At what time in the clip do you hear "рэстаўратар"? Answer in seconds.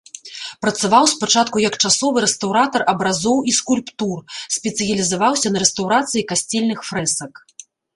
2.25-2.85